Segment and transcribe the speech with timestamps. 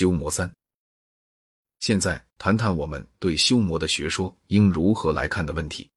[0.00, 0.50] 修魔三。
[1.80, 5.90] 现在谈谈我们对修魔的学说应如何来看的问题。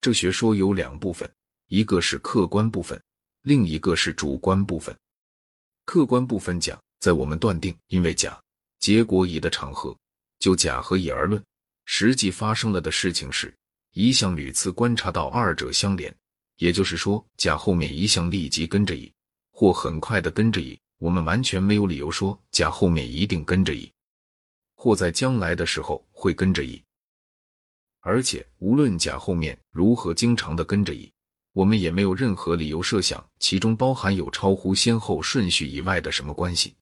[0.00, 1.32] 这学说有两部分，
[1.68, 3.00] 一个是客观部分，
[3.42, 4.92] 另一个是主观部分。
[5.84, 8.36] 客观部分讲，在我们断定因为甲
[8.80, 9.96] 结果乙的场合，
[10.40, 11.40] 就甲和乙而论，
[11.84, 13.54] 实际发生了的事情是，
[13.92, 16.12] 一项屡次观察到二者相连，
[16.56, 19.12] 也就是说，甲后面一项立即跟着乙，
[19.52, 20.76] 或很快的跟着乙。
[21.02, 23.92] 我们完全没有理由说甲后面一定跟着乙，
[24.76, 26.80] 或在将来的时候会跟着乙。
[27.98, 31.12] 而且，无论甲后面如何经常的跟着乙，
[31.54, 36.76] 我们也没有任何理由设想其中包含有超乎先后顺序以外的什么关系。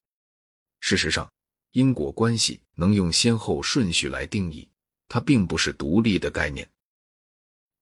[0.81, 1.27] 事实上，
[1.71, 4.69] 因果关系能用先后顺序来定义，
[5.07, 6.69] 它并不是独立的概念。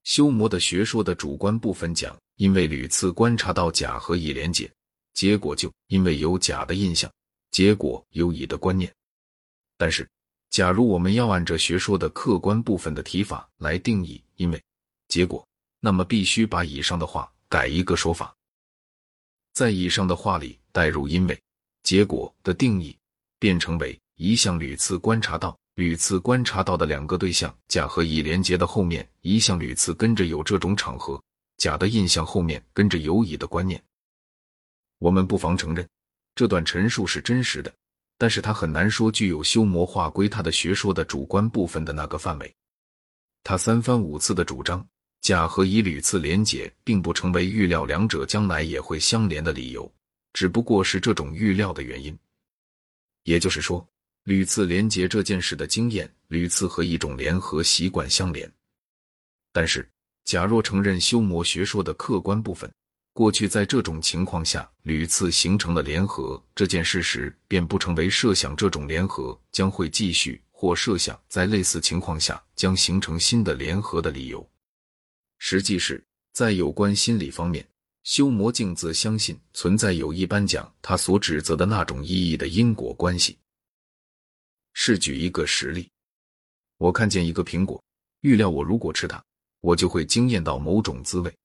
[0.06, 4.72] 修魔的学说的主观部分讲，因为屡次观察到甲和乙连结。
[5.14, 7.12] 结果就因为有甲的印象，
[7.52, 8.94] 结果有乙的观念。
[9.78, 10.08] 但是，
[10.50, 14.62] 假如我们要按着学说的客观部分的提法来定义因为
[15.08, 15.46] 结果，
[15.80, 18.36] 那么必须把以上的话改一个说法，
[19.54, 21.40] 在以上的话里带入因为
[21.84, 22.98] 结果的定义，
[23.40, 31.22] 变成为一项屡次观察到、屡次观察到的两个对象甲和乙连结的后面一项屡次跟着有这种场合
[31.58, 33.82] 甲的印象后面跟着有乙的观念。
[35.00, 35.88] 我们不妨承认，
[36.36, 37.74] 这段陈述是真实的，
[38.18, 42.54] 但是他很难说具有修魔化归他的学说的主观部分的那个范围。
[43.44, 44.86] 他三番五次的主张
[45.22, 49.92] 甲和乙屡次连结，并不成为预料两者将来也会相连的理由，
[50.34, 52.18] 只不过是这种预料的原因。
[53.24, 53.86] 也就是说，
[54.24, 58.52] 屡次连结这件事的经验，屡次和一种联合习惯相连。
[59.54, 59.90] 但是，
[60.26, 62.72] 假若承认修魔学说的客观部分，
[63.20, 74.50] 过去在这种情况下屡次形成了联合这件事时，便不成为设想这种联合将会继续，或设想在类似情况下将形成新的联合的理由。
[75.38, 77.68] 实际是在有关心理方面，
[78.04, 83.38] 修魔镜自相信存在有一般讲他所指责的那种意义的因果关系。
[84.72, 85.90] 试举一个实例：
[86.78, 87.84] 我看见一个苹果，
[88.22, 89.22] 预料我如果吃它，
[89.60, 91.39] 我就会惊艳到某种滋味。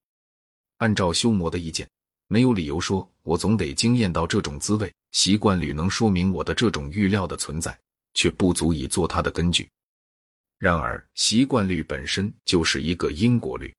[0.78, 1.88] 按照修魔的意见，
[2.28, 4.92] 没有理由说我总得经验到这种滋味。
[5.12, 7.78] 习惯律能说明我的这种预料的存在，
[8.14, 9.68] 却不足以做它的根据。
[10.58, 13.72] 然而，习惯律本身就是一个因果律，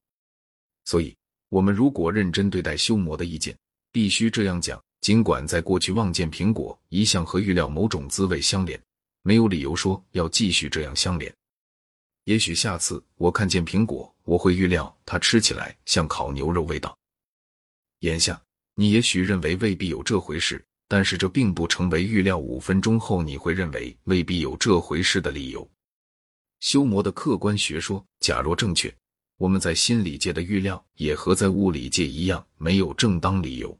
[0.85, 1.13] 所以，
[1.49, 3.53] 我们如果认真对待修魔的意见，
[3.91, 8.81] 必须这样讲：尽管在过去望见苹果一向和预料某种滋味相连，
[9.21, 11.33] 没有理由说要继续这样相连。
[12.23, 16.95] 也许下次我看见苹果，我会预料它吃起来像烤牛肉味道。
[17.99, 18.39] 眼下
[18.75, 25.67] 你也许认为未必有这回事，但是这并不成为预料五分钟后你会认为未必有这回事的理由。
[26.59, 28.93] 修魔的客观学说，假若正确，
[29.37, 33.77] 我们在心理界的预料也和在物理界一样没有正当理由。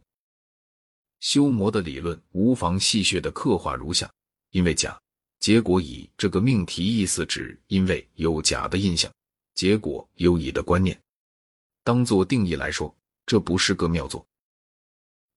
[1.20, 4.10] 修魔的理论无妨戏谑的刻画如下：
[4.52, 4.98] 因为甲。
[5.40, 9.12] 结果乙这个命题意思指，因为有甲的印象，
[9.56, 11.02] 结果有乙的观念，
[11.84, 12.96] 当做定义来说，
[13.26, 14.24] 这不是个妙作。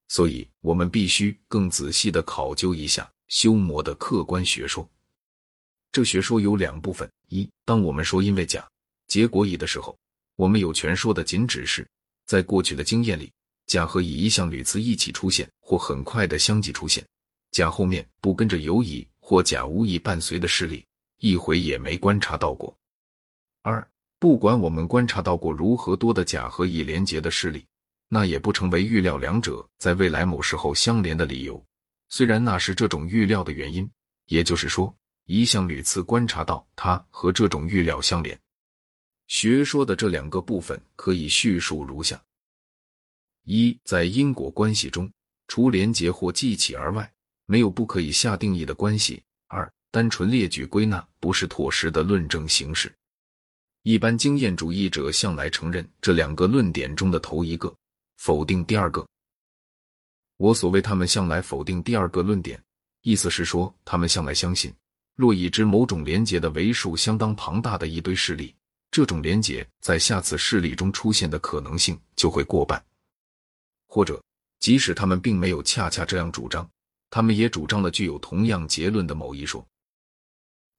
[0.09, 4.87] 所以，我们必须更仔细的考究一下修魔的客观学说。
[5.91, 8.69] 这学说有两部分：一，当我们说因为甲
[9.07, 9.99] 结果乙的时候，
[10.37, 11.89] 我们有权说的仅只是
[12.27, 13.33] 在过去的经验里，
[13.67, 17.07] 甲和乙一项屡次一起出现，或很快的相继出现，
[17.53, 19.07] 甲后面不跟着有乙。
[19.21, 20.87] 或甲无意伴随的事例，
[21.19, 22.75] 一回也没观察到过。
[23.61, 23.87] 二，
[24.19, 27.65] 不管我们观察到过如何多的甲和乙连结的事例，
[28.09, 31.65] 那也不成为预料两者在未来某时候相连的理由。
[32.09, 33.89] 虽然那是这种预料的原因，
[34.27, 34.93] 也就是说，
[35.27, 38.39] 一向屡次观察到它和这种预料相连。
[39.29, 42.21] 学说的这两个部分可以叙述如下：
[43.45, 45.09] 一，在因果关系中，
[45.47, 47.13] 除连结或记起而外。
[47.51, 49.23] 没有不可以下定义的关系。
[49.47, 52.95] 二，单纯列举归纳不是妥实的论证形式。
[53.83, 57.75] 一般经验主义者向来承认这两个论点中的头一个，
[58.17, 59.07] 否定第二个。
[60.37, 62.63] 我所谓他们向来否定第二个论点，
[63.03, 64.73] 意思是说他们向来相信，
[65.15, 68.55] 若已知某种连结的为数相当庞大的一堆事例，
[68.91, 72.85] 这种连结在下次事例中出现的可能性就会过半。
[73.87, 74.23] 或者，
[74.61, 76.69] 即使他们并没有恰恰这样主张。
[77.11, 79.67] 他们也主张了具有同样结论的某一说。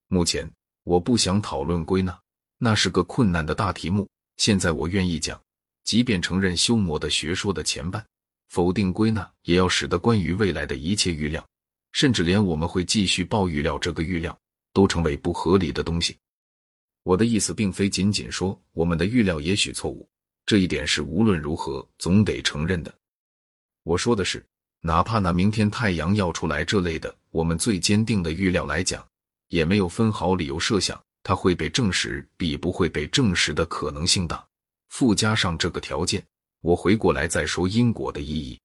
[0.09, 0.47] 目前
[0.83, 2.17] 我不想讨论归纳，
[2.59, 4.07] 那是个困难的大题目。
[4.37, 5.41] 现在我愿意讲，
[5.83, 8.05] 即便承认修魔的学说的前半，
[8.49, 11.43] 否定归纳，也要使得关于未来的一切预料
[11.93, 14.37] 甚至连我们会继续报预料这个预料
[14.73, 16.15] 都成为不合理的东西。
[17.03, 20.07] 我的意思并非仅仅说我们的预料也许错误，
[20.45, 22.93] 这一点是无论如何总得承认的。
[23.83, 24.45] 我说的是，
[24.81, 29.05] 哪怕拿明天太阳要出来这类的我们最坚定的预料来讲，
[29.47, 34.43] 也没有分毫理由设想它会被证实比不会被证实的可能性大。
[34.87, 36.25] 附加上这个条件，
[36.61, 38.59] 我回过来再说因果的意义。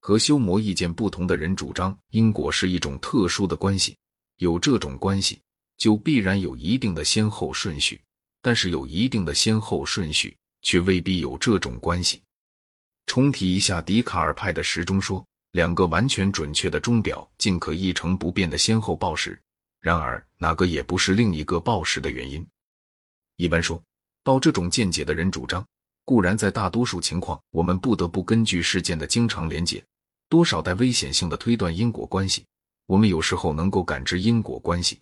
[0.00, 3.94] 和修魔意见不同的人主张因果是一种特殊的关系，
[4.38, 5.42] 有这种关系
[5.76, 8.00] 就必然有一定的先后顺序，
[8.40, 12.22] 但是有一定的先后顺序却未必有这种关系。
[13.04, 19.38] 重提一下笛卡尔派的时钟说，两个完全准确的钟表尽可一成不变的先后报时，
[19.82, 22.46] 然而哪个也不是另一个报时的原因。
[23.36, 23.82] 一般说，
[24.22, 25.66] 抱这种见解的人主张，
[26.04, 29.84] 固然在大多数情况，我们不得不根据事件的经常连结。
[30.28, 32.46] 多少带危险性的推断因果关系，
[32.86, 34.98] 我们有时候能够感知因果关系。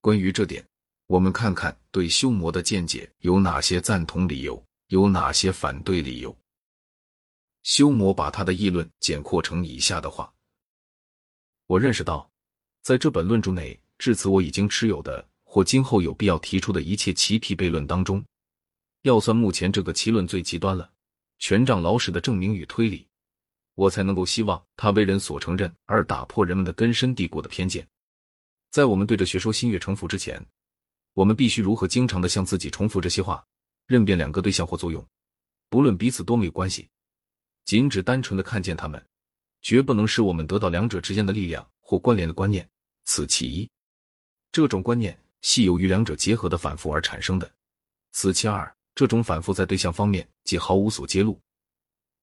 [0.00, 0.64] 关于这点，
[1.08, 6.34] 我们看看对修魔的见解有哪些赞同理由，有哪些反对理由。
[7.64, 10.32] 修魔把他的议论简括成以下的话：
[11.66, 12.30] 我认识到，
[12.82, 18.24] 在这本论著内，至此我已经持有的或今后有必要提出的一切奇辟悖论当中，
[19.02, 20.90] 要算目前这个奇论最极端了，
[21.38, 23.06] 权杖老史的证明与推理。
[23.74, 27.86] 我才能够希望他为人所承认，而打破人们的根深蒂固的偏见。
[28.70, 30.44] 在我们对这学说心悦诚服之前，
[31.14, 33.44] 我们必须如何经常的向自己重复这些话，
[33.86, 35.04] 认辨两个对象或作用，
[35.70, 36.88] 不论彼此多么有关系，
[37.64, 39.02] 仅只单纯的看见他们，
[39.62, 42.68] 绝不能使我们得到两者之间的力量或关联的观念。
[43.04, 43.70] 此其一，
[44.58, 47.48] 这种观念系由于两者结合的反复而产生的。
[48.10, 51.40] 此其二，这种反复在对象方面既毫无所揭露，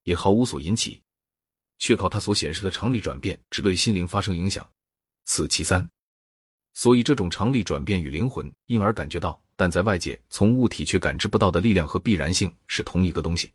[0.04, 1.02] 也毫无所引起。
[1.80, 4.70] 却靠它所显示的常理转变，只对心灵发生影响。
[5.24, 5.90] 此其三。
[6.74, 13.50] 所以，这种常理转变与灵魂因而感觉到，但在外界从物体却感知不到的力量和必然性是同一个东西。